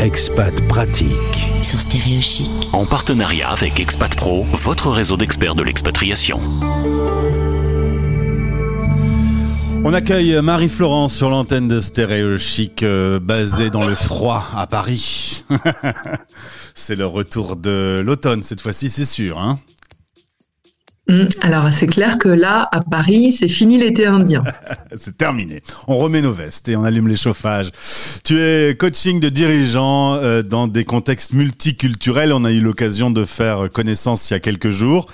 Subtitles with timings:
[0.00, 1.48] Expat pratique.
[1.62, 2.50] Sur Stéréo Chic.
[2.72, 6.40] En partenariat avec Expat Pro, votre réseau d'experts de l'expatriation.
[9.84, 15.44] On accueille Marie-Florence sur l'antenne de Stéréo Chic, euh, basée dans le froid à Paris.
[16.74, 19.38] c'est le retour de l'automne cette fois-ci, c'est sûr.
[19.38, 19.58] Hein
[21.42, 24.44] Alors, c'est clair que là, à Paris, c'est fini l'été indien.
[24.96, 25.62] c'est terminé.
[25.88, 27.70] On remet nos vestes et on allume les chauffages.
[28.24, 32.32] Tu es coaching de dirigeants euh, dans des contextes multiculturels.
[32.32, 35.08] On a eu l'occasion de faire connaissance il y a quelques jours.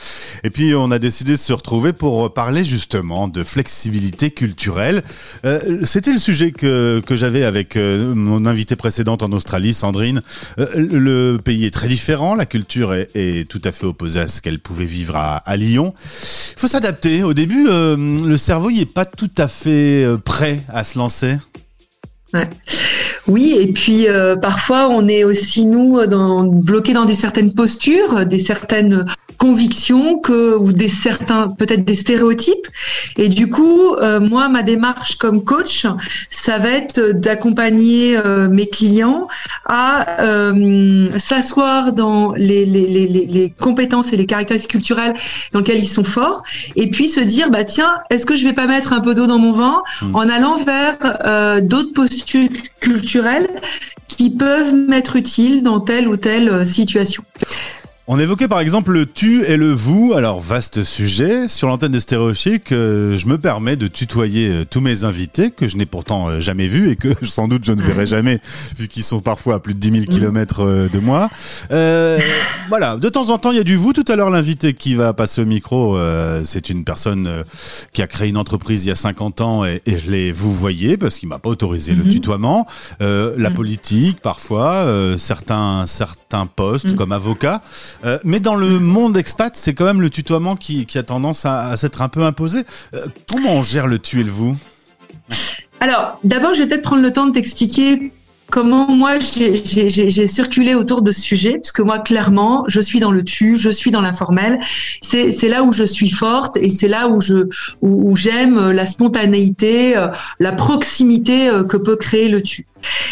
[0.44, 5.02] Et puis, on a décidé de se retrouver pour parler justement de flexibilité culturelle.
[5.44, 10.22] Euh, C'était le sujet que, que j'avais avec euh, mon invité précédente en Australie, Sandrine.
[10.58, 12.34] Le pays est très différent.
[12.34, 15.85] La culture est, tout à fait opposée à ce qu'elle pouvait vivre à Lyon.
[15.94, 17.22] Il faut s'adapter.
[17.22, 20.98] Au début, euh, le cerveau il est pas tout à fait euh, prêt à se
[20.98, 21.36] lancer.
[23.26, 25.98] Oui, et puis euh, parfois on est aussi nous
[26.62, 29.06] bloqués dans des certaines postures, des certaines
[29.36, 32.66] convictions que ou des certains peut-être des stéréotypes.
[33.16, 35.86] Et du coup, euh, moi ma démarche comme coach,
[36.30, 39.28] ça va être d'accompagner euh, mes clients
[39.66, 45.14] à euh, s'asseoir dans les, les, les, les compétences et les caractéristiques culturelles
[45.52, 46.42] dans lesquelles ils sont forts,
[46.76, 49.26] et puis se dire bah tiens, est-ce que je vais pas mettre un peu d'eau
[49.26, 50.14] dans mon vin Mm.
[50.14, 52.48] en allant vers euh, d'autres postures
[52.80, 53.48] culturelles
[54.08, 57.24] qui peuvent m'être utiles dans telle ou telle euh, situation.
[58.08, 60.12] On évoquait par exemple le tu et le vous.
[60.16, 62.70] Alors vaste sujet sur l'antenne de Stéréo Chic.
[62.70, 66.38] euh, je me permets de tutoyer euh, tous mes invités que je n'ai pourtant euh,
[66.38, 68.38] jamais vus et que sans doute je ne verrai jamais
[68.78, 71.28] vu qu'ils sont parfois à plus de 10 000 kilomètres euh, de moi.
[71.72, 72.20] Euh,
[72.68, 73.92] voilà, de temps en temps il y a du vous.
[73.92, 77.42] Tout à l'heure l'invité qui va passer au micro, euh, c'est une personne
[77.92, 80.52] qui a créé une entreprise il y a 50 ans et, et je l'ai vous
[80.52, 82.10] voyez parce qu'il m'a pas autorisé le Mhm.
[82.10, 82.66] tutoiement.
[83.02, 86.94] Euh, la politique parfois, euh, certains certains postes Mhm.
[86.94, 87.62] comme avocat.
[88.04, 91.68] Euh, mais dans le monde expat, c'est quand même le tutoiement qui, a tendance à,
[91.68, 92.60] à s'être un peu imposé.
[92.94, 94.56] Euh, comment on gère le tu et le vous?
[95.80, 98.12] Alors, d'abord, je vais peut-être prendre le temps de t'expliquer
[98.48, 103.10] comment moi j'ai- circulé autour de ce sujet, parce que moi, clairement, je suis dans
[103.10, 104.60] le tu, je suis dans l'informel.
[105.02, 110.08] C'est là où je suis forte et c'est là où j'aime la spontanéité, euh,
[110.38, 112.66] la proximité que peut créer le tu.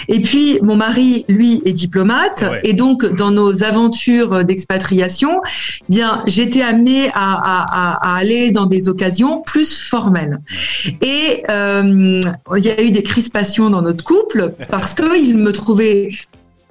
[0.08, 2.60] Et puis, mon mari, lui, est diplomate, Ouais.
[2.64, 5.40] et donc dans nos aventures d'expatriation,
[5.88, 10.40] bien, j'étais amenée à, à, à, à aller dans des occasions plus formelles.
[11.00, 12.20] Et euh,
[12.56, 16.10] il y a eu des crispations dans notre couple parce que il me trouvait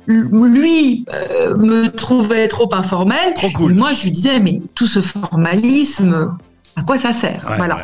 [0.07, 3.33] lui euh, me trouvait trop informel.
[3.35, 3.73] Trop cool.
[3.73, 6.35] Moi, je lui disais, mais tout ce formalisme,
[6.75, 7.75] à quoi ça sert Ouais, Voilà.
[7.77, 7.81] ouais,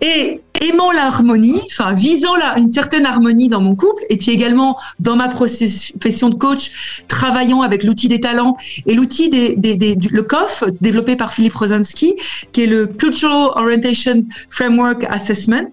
[0.00, 0.06] ouais.
[0.08, 4.78] Et aimant l'harmonie, enfin visant la, une certaine harmonie dans mon couple, et puis également
[4.98, 9.94] dans ma profession de coach, travaillant avec l'outil des talents et l'outil des, des, des-
[9.94, 12.14] du- le COF développé par Philippe Rosinski,
[12.52, 15.68] qui est le Cultural Orientation Framework Assessment.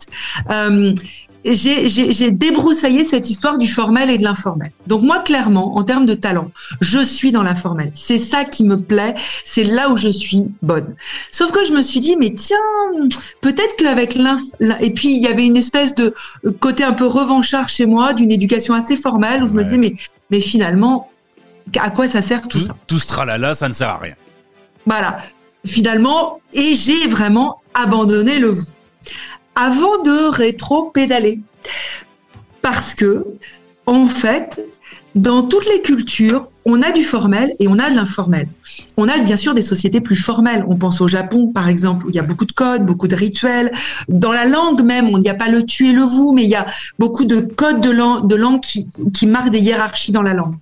[0.49, 0.93] Euh,
[1.45, 4.71] j'ai- débroussaillé cette histoire du formel et de l'informel.
[4.87, 7.91] Donc moi, clairement, en termes de talent, je suis dans l'informel.
[7.95, 9.15] C'est ça qui me plaît,
[9.45, 10.95] c'est là où je suis bonne.
[11.31, 12.57] Sauf que je me suis dit, mais tiens,
[13.41, 14.37] peut-être qu'avec l'in...
[14.59, 16.13] l'in- Et puis, il y avait une espèce de
[16.59, 19.93] côté un peu revanchard chez moi, d'une éducation assez formelle, où je me disais, mais,
[20.29, 21.09] mais finalement,
[21.79, 22.75] à quoi ça sert tout, Tout, ça?
[22.87, 24.13] tout ce tralala, ça ne sert à rien.
[24.85, 25.19] Voilà.
[25.65, 28.63] Finalement, et j'ai vraiment abandonné le vous.
[29.61, 31.39] Avant de rétro-pédaler.
[32.63, 33.27] Parce que,
[33.85, 34.59] en fait,
[35.13, 38.47] dans toutes les cultures, on a du formel et on a de l'informel.
[38.97, 40.65] On a bien sûr des sociétés plus formelles.
[40.67, 43.15] On pense au Japon, par exemple, où il y a beaucoup de codes, beaucoup de
[43.15, 43.71] rituels.
[44.09, 46.49] Dans la langue même, il n'y a pas le tu et le vous, mais il
[46.49, 46.65] y a
[46.97, 50.55] beaucoup de codes de langue, qui, qui marquent des hiérarchies dans la langue.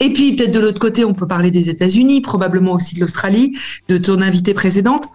[0.00, 3.56] Et puis, peut-être de l'autre côté, on peut parler des États-Unis, probablement aussi de l'Australie,
[3.86, 5.08] de ton invitée précédente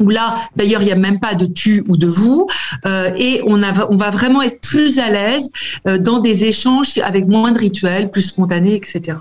[0.00, 2.46] où là, d'ailleurs, il n'y a même pas de tu ou de vous,
[2.84, 5.50] euh, et on, va vraiment être plus à l'aise
[5.86, 9.18] euh, dans des échanges avec moins de rituels, plus spontanés, etc.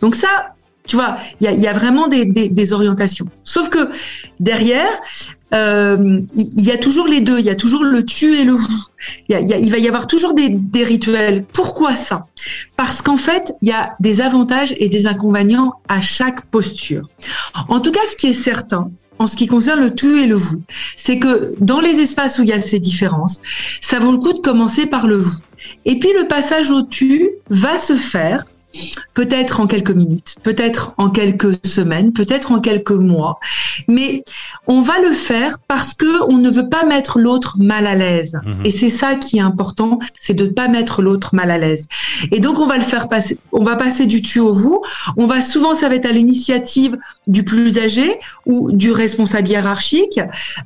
[0.00, 0.54] Donc ça,
[0.86, 3.26] tu vois, il y a, y a vraiment des, des, des orientations.
[3.42, 3.88] Sauf que
[4.38, 4.90] derrière,
[5.54, 8.52] euh, il y a toujours les deux, il y a toujours le tu et le
[8.52, 8.84] vous.
[9.28, 11.44] Y y il va y avoir toujours des, des rituels.
[11.52, 12.26] Pourquoi ça?
[12.76, 17.08] Parce qu'en fait, il y a des avantages et des inconvénients à chaque posture.
[17.68, 20.34] En tout cas, ce qui est certain, en ce qui concerne le tu et le
[20.34, 20.62] vous,
[20.96, 23.40] c'est que dans les espaces où il y a ces différences,
[23.80, 25.36] ça vaut le coup de commencer par le vous.
[25.84, 28.44] Et puis le passage au tu va se faire
[29.14, 33.38] peut-être en quelques minutes, peut-être en quelques semaines, peut-être en quelques mois,
[33.88, 34.24] mais
[34.66, 38.38] on va le faire parce que on ne veut pas mettre l'autre mal à l'aise.
[38.44, 38.66] Mhm.
[38.66, 41.88] Et c'est ça qui est important, c'est de ne pas mettre l'autre mal à l'aise.
[42.32, 44.82] Et donc on va le faire passer, on va passer du tu au vous.
[45.16, 46.96] On va souvent, ça va être à l'initiative
[47.26, 50.20] du plus âgé ou du responsable hiérarchique.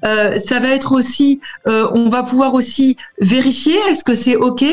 [0.05, 4.65] Euh, ça va être aussi, euh, on va pouvoir aussi vérifier est-ce que c'est ok.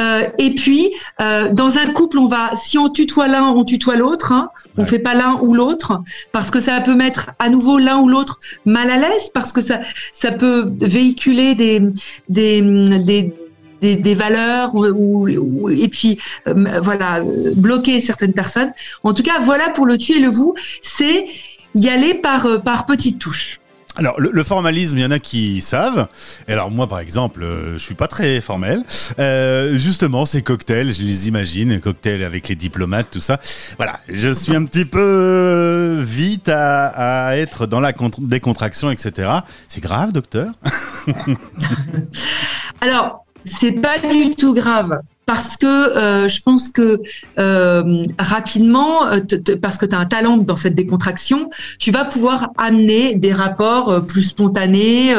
[0.00, 3.94] Euh, et puis, euh, dans un couple, on va, si on tutoie l'un, on tutoie
[3.96, 4.32] l'autre.
[4.32, 4.50] Hein.
[4.76, 4.88] On Ouais.
[4.88, 6.02] fait pas l'un ou l'autre
[6.32, 9.62] parce que ça peut mettre à nouveau l'un ou l'autre mal à l'aise parce que
[9.62, 9.80] ça,
[10.12, 11.80] ça peut véhiculer des,
[12.28, 13.32] des, des
[13.80, 16.18] des, des valeurs ou, ou- et puis
[16.48, 17.20] euh, voilà
[17.56, 18.72] bloquer certaines personnes.
[19.02, 21.26] En tout cas, voilà pour le tu et le vous, c'est
[21.74, 23.60] y aller par euh, par petites touches.
[23.96, 26.08] Alors, le, le formalisme, il y en a qui savent.
[26.48, 28.82] Alors, moi, par exemple, euh, je suis pas très formel.
[29.20, 33.38] Euh, justement, ces cocktails, je les imagine, cocktails avec les diplomates, tout ça.
[33.76, 36.86] Voilà, je suis un petit peu euh, vite à,
[37.28, 39.30] à être dans la contr- décontraction, etc.
[39.68, 40.48] C'est grave, docteur?
[42.80, 44.98] Alors, c'est pas du tout grave.
[45.26, 47.00] Parce que euh, je pense que
[47.38, 49.20] euh, rapidement, euh,
[49.60, 54.04] parce que tu as un talent dans cette décontraction, tu vas pouvoir amener des rapports
[54.06, 55.14] plus spontanés,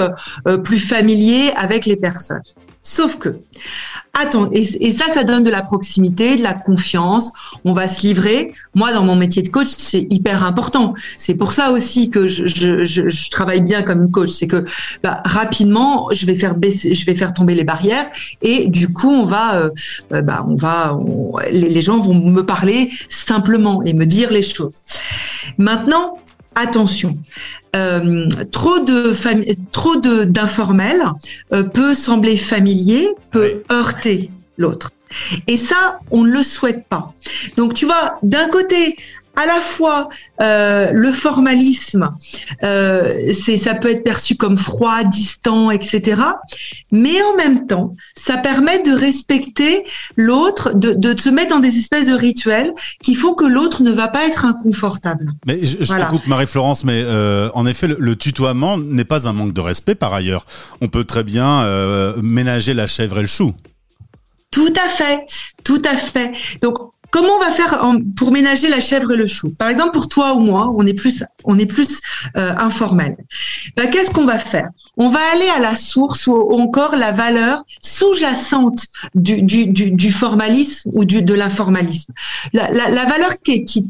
[0.64, 2.42] plus familiers avec les personnes.
[2.88, 3.40] Sauf que,
[4.14, 7.32] attends, et, ça, ça donne de la proximité, de la confiance.
[7.66, 8.54] On va se livrer.
[8.76, 10.94] Moi, dans mon métier de coach, c'est hyper important.
[11.18, 14.30] C'est pour ça aussi que je, je, je, travaille bien comme coach.
[14.30, 14.66] C'est que
[15.02, 18.08] bah, rapidement, je vais faire baisser, je vais faire tomber les barrières,
[18.44, 19.72] et du coup, on va, euh,
[20.12, 20.96] euh, bah, on va,
[21.52, 24.84] les gens vont me parler simplement et me dire les choses.
[25.58, 26.20] Maintenant,
[26.56, 27.18] attention,
[27.76, 29.14] euh, trop de
[29.72, 31.02] trop de d'informel
[31.54, 34.92] euh, peut sembler familier, peut heurter l'autre.
[35.48, 37.14] Et ça, on ne le souhaite pas.
[37.58, 38.98] Donc, tu vois, d'un côté,
[39.36, 40.10] à la fois
[40.42, 42.10] euh, le formalisme,
[42.64, 46.22] euh, c'est ça peut être perçu comme froid, distant, etc.
[46.92, 49.84] Mais en même temps, ça permet de respecter
[50.16, 52.74] l'autre, de, de se mettre dans des espèces de rituels
[53.04, 55.32] qui font que l'autre ne va pas être inconfortable.
[55.46, 56.06] Mais je, je Voilà.
[56.06, 59.62] te coupe, Marie-Florence, mais euh, en effet, le, le tutoiement n'est pas un manque de
[59.62, 60.46] respect par ailleurs.
[60.82, 63.54] On peut très bien euh, ménager la chèvre et le chou.
[64.52, 65.26] Tout à fait,
[65.66, 66.32] tout à fait.
[66.62, 66.78] Donc,
[67.16, 67.82] comment on va faire
[68.18, 69.54] pour ménager la chèvre et le chou?
[69.58, 72.02] Par exemple, pour toi ou moi, on est plus, on est plus
[72.38, 73.16] euh, informel.
[73.76, 74.70] Ben, Qu'est-ce qu'on va faire?
[74.98, 81.34] On va aller à la source ou encore la valeur sous-jacente du, formalisme ou de
[81.34, 82.14] l'informalisme.
[82.54, 83.86] La, valeur qui est, qui,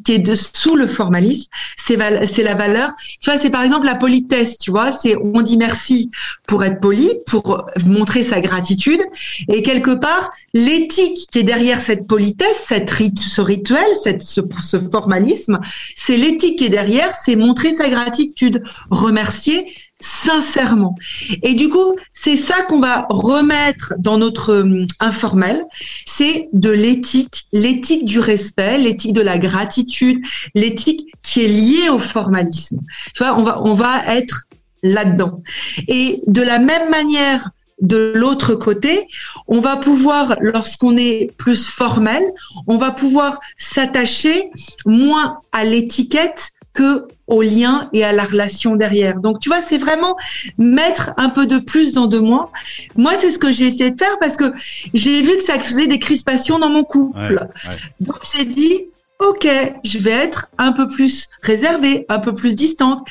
[0.54, 2.92] sous le formalisme, c'est la valeur.
[3.22, 4.58] Tu vois, c'est par exemple la politesse.
[4.58, 6.12] Tu vois, c'est on dit merci
[6.48, 9.02] pour être poli, pour montrer sa gratitude,
[9.50, 13.86] et quelque part l'éthique qui est derrière cette politesse, cette ce rituel,
[14.22, 15.60] ce formalisme,
[15.96, 19.66] c'est l'éthique qui est derrière, c'est montrer sa gratitude, remercier
[20.00, 20.96] sincèrement.
[21.42, 25.64] Et du coup, c'est ça qu'on va remettre dans notre euh, informel,
[26.06, 30.20] c'est de l'éthique, l'éthique du respect, l'éthique de la gratitude,
[30.54, 32.80] l'éthique qui est liée au formalisme.
[33.14, 34.44] Tu vois, on va, on va être
[34.84, 35.42] là-dedans.
[35.88, 37.50] Et de la même manière,
[37.82, 39.08] de l'autre côté,
[39.48, 42.24] on va pouvoir, lorsqu'on est plus formel,
[42.68, 44.50] on va pouvoir s'attacher
[44.86, 49.20] moins à l'étiquette que au lien et à la relation derrière.
[49.20, 50.16] Donc tu vois, c'est vraiment
[50.58, 52.50] mettre un peu de plus dans de moins.
[52.96, 54.54] Moi, c'est ce que j'ai essayé de faire parce que
[54.94, 57.20] j'ai vu que ça faisait des crispations dans mon couple.
[57.20, 57.76] Ouais, ouais.
[58.00, 58.86] Donc j'ai dit,
[59.20, 59.48] ok,
[59.84, 63.08] je vais être un peu plus réservée, un peu plus distante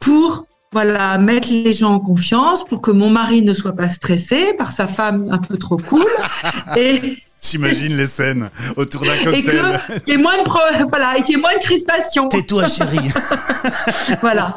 [0.00, 4.52] pour voilà, mettre les gens en confiance pour que mon mari ne soit pas stressé
[4.58, 6.04] par sa femme un peu trop cool
[6.76, 7.16] et,
[7.50, 9.44] J'imagine les scènes autour d'un et cocktail.
[9.88, 12.28] que qu'il y ait moins de pro- voilà, et qu'il y ait moins de crispation.
[12.28, 12.98] Tais-toi, chérie.
[14.20, 14.56] Voilà,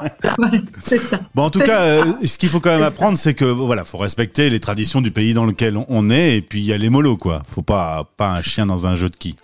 [0.83, 1.19] c'est ça.
[1.35, 3.97] Bon, en tout cas, euh, ce qu'il faut quand même apprendre, c'est que voilà, faut
[3.97, 6.89] respecter les traditions du pays dans lequel on est, et puis il y a les
[6.89, 7.43] mollo, quoi.
[7.49, 9.35] Faut pas pas un chien dans un jeu de qui.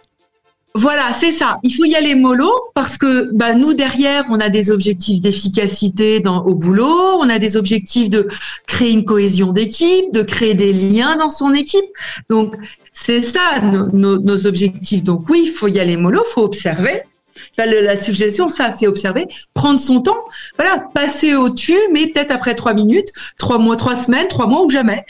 [0.78, 1.58] Voilà, c'est ça.
[1.64, 6.20] Il faut y aller mollo parce que bah, nous derrière, on a des objectifs d'efficacité
[6.20, 8.28] dans au boulot, on a des objectifs de
[8.68, 11.86] créer une cohésion d'équipe, de créer des liens dans son équipe.
[12.30, 12.56] Donc
[12.94, 15.02] c'est ça nos, nos- objectifs.
[15.02, 17.04] Donc oui, il faut y aller mollo, faut observer.
[17.58, 20.18] La, suggestion, ça, c'est observer, prendre son temps,
[20.58, 24.70] voilà, passer au-dessus, mais peut-être après trois minutes, trois mois, trois semaines, trois mois ou
[24.70, 25.06] jamais.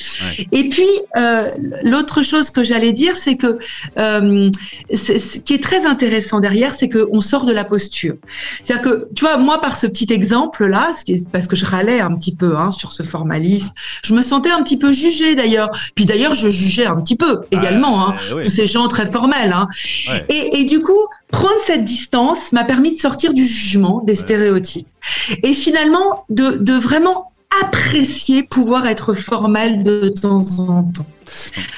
[0.52, 0.88] Et puis,
[1.18, 1.52] euh,
[1.84, 3.58] l'autre chose que j'allais dire, c'est que
[3.98, 4.52] euh,
[4.94, 8.16] ce qui est très intéressant derrière, c'est qu'on sort de la posture.
[8.64, 10.92] C'est-à-dire que, tu vois, moi, par ce petit exemple-là,
[11.32, 13.74] parce que je râlais un petit peu hein, sur ce formalisme,
[14.04, 15.70] je me sentais un petit peu jugée d'ailleurs.
[15.96, 19.54] Puis d'ailleurs, je jugeais un petit peu également, hein, tous ces gens très formels.
[19.54, 19.68] Hein.
[20.30, 24.88] Et, et du coup, prendre cette distance m'a permis de sortir du jugement, des stéréotypes.
[25.44, 31.06] Et finalement, de, de vraiment apprécier pouvoir être formel de temps en temps.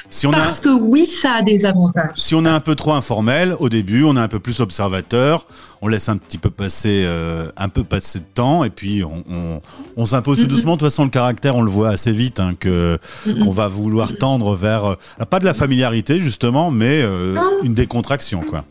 [0.08, 2.10] Si on Parce que oui, ça a des avantages.
[2.16, 5.46] Si on est un peu trop informel au début, on est un peu plus observateur,
[5.82, 9.24] on laisse un petit peu passer, euh, un peu passer de temps, et puis on,
[9.28, 9.60] on,
[9.96, 10.74] on s'impose tout doucement.
[10.74, 12.98] De toute façon, le caractère, on le voit assez vite, hein, que
[13.42, 18.42] qu'on va vouloir tendre vers euh, pas de la familiarité justement, mais euh, une décontraction,
[18.48, 18.64] quoi.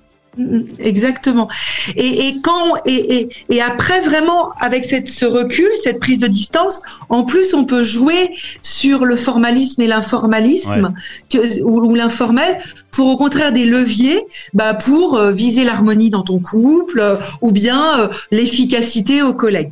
[0.79, 1.47] Exactement.
[1.95, 6.81] Et, et quand et, et, après vraiment avec cette, ce recul, cette prise de distance,
[7.09, 8.29] en plus on peut jouer
[8.61, 10.93] sur le formalisme et l'informalisme
[11.63, 12.59] ou, l'informel
[12.91, 17.51] pour au contraire des leviers bah, pour euh, viser l'harmonie dans ton couple euh, ou
[17.51, 19.71] bien euh, l'efficacité aux collègues.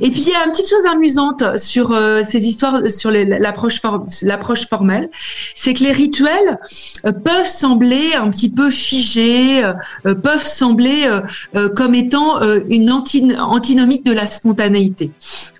[0.00, 1.96] Et puis il y a une petite chose amusante sur
[2.28, 5.10] ces histoires sur l'approche formelle,
[5.54, 6.58] c'est que les rituels
[7.02, 9.64] peuvent sembler un petit peu figés
[10.06, 11.20] euh, peuvent sembler euh,
[11.56, 15.10] euh, comme étant une antinomique de la spontanéité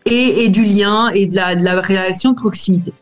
[0.06, 2.92] et, du lien et de la, de la relation de proximité.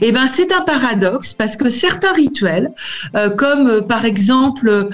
[0.00, 2.72] Et eh ben c'est un paradoxe parce que certains rituels,
[3.36, 4.88] comme par exemple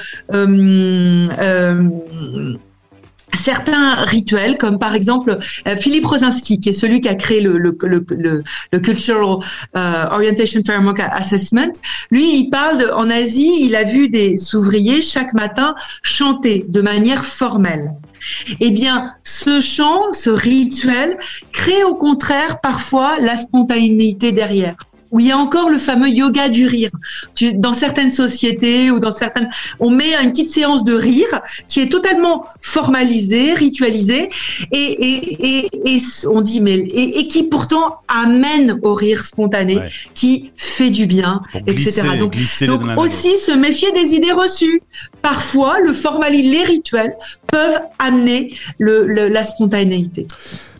[3.36, 5.38] certains rituels, comme par exemple
[5.68, 9.38] euh, Philippe Rosinski, qui est celui qui a créé le, le, le, le Cultural
[9.76, 11.72] euh, Orientation Framework Assessment,
[12.10, 16.80] lui, il parle de, en Asie, il a vu des ouvriers chaque matin chanter de
[16.80, 17.90] manière formelle.
[18.60, 21.18] Eh bien, ce chant, ce rituel,
[21.52, 24.76] crée au contraire parfois la spontanéité derrière
[25.14, 26.90] où il y a encore le fameux yoga du rire.
[27.54, 31.88] dans certaines sociétés ou dans certaines, on met une petite séance de rire qui est
[31.88, 34.28] totalement formalisée, ritualisée,
[34.73, 35.68] et,
[36.26, 39.78] on dit mais et, qui pourtant amène au rire spontané,
[40.14, 42.02] qui fait du bien, etc.
[42.18, 42.37] donc,
[42.97, 44.83] aussi se méfier des idées reçues.
[45.23, 47.14] Parfois, le formalisme, les rituels
[47.47, 50.26] peuvent amener la spontanéité.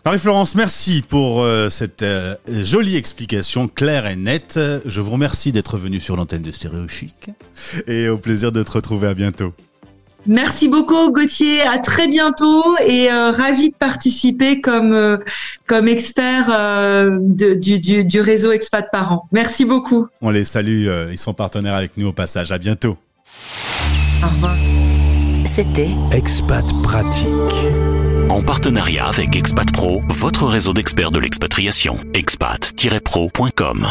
[0.05, 4.59] Marie-Florence, merci pour euh, cette euh, jolie explication claire et nette.
[4.85, 7.31] Je vous remercie d'être venue sur l'antenne de Stéréo Chic
[7.87, 9.51] et au plaisir de te retrouver à bientôt.
[10.27, 15.19] Merci beaucoup Gauthier, à très bientôt et euh, ravi de participer comme
[15.65, 16.51] comme expert
[17.19, 19.27] du, du, du, réseau Expat Parents.
[19.31, 20.07] Merci beaucoup.
[20.21, 22.51] On les salue, ils sont partenaires avec nous au passage.
[22.51, 22.97] À bientôt.
[24.23, 24.55] Au revoir.
[25.47, 27.25] C'était Expat Pratique.
[28.29, 31.97] En partenariat avec Expat Pro, votre réseau d'experts de l'expatriation.
[32.13, 33.87] expat-pro.com